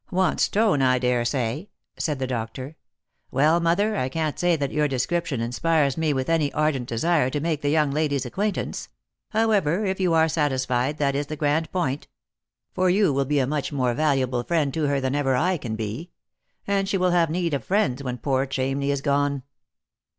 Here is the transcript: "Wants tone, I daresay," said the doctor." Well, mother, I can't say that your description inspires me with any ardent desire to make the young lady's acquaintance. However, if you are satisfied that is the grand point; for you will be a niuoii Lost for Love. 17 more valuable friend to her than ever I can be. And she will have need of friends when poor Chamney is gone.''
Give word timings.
"Wants 0.11 0.49
tone, 0.49 0.81
I 0.81 0.97
daresay," 0.97 1.67
said 1.95 2.17
the 2.17 2.25
doctor." 2.25 2.75
Well, 3.31 3.59
mother, 3.59 3.95
I 3.95 4.09
can't 4.09 4.39
say 4.39 4.55
that 4.55 4.71
your 4.71 4.87
description 4.87 5.41
inspires 5.41 5.95
me 5.95 6.11
with 6.11 6.27
any 6.27 6.51
ardent 6.53 6.89
desire 6.89 7.29
to 7.29 7.39
make 7.39 7.61
the 7.61 7.69
young 7.69 7.91
lady's 7.91 8.25
acquaintance. 8.25 8.89
However, 9.29 9.85
if 9.85 9.99
you 9.99 10.15
are 10.15 10.27
satisfied 10.27 10.97
that 10.97 11.13
is 11.13 11.27
the 11.27 11.35
grand 11.35 11.71
point; 11.71 12.07
for 12.73 12.89
you 12.89 13.13
will 13.13 13.25
be 13.25 13.37
a 13.37 13.45
niuoii 13.45 13.51
Lost 13.51 13.69
for 13.69 13.75
Love. 13.75 13.77
17 13.77 13.77
more 13.77 13.93
valuable 13.93 14.43
friend 14.43 14.73
to 14.73 14.87
her 14.87 14.99
than 14.99 15.13
ever 15.13 15.35
I 15.35 15.57
can 15.57 15.75
be. 15.75 16.09
And 16.65 16.89
she 16.89 16.97
will 16.97 17.11
have 17.11 17.29
need 17.29 17.53
of 17.53 17.63
friends 17.63 18.01
when 18.01 18.17
poor 18.17 18.47
Chamney 18.47 18.89
is 18.89 19.01
gone.'' 19.01 19.43